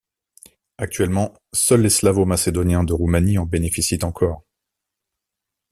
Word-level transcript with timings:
Actuellement, 0.79 1.35
seuls 1.53 1.83
les 1.83 1.91
Slavo-Macédoniens 1.91 2.83
de 2.83 2.91
Roumanie 2.91 3.37
en 3.37 3.45
bénéficient 3.45 3.99
encore. 4.03 4.43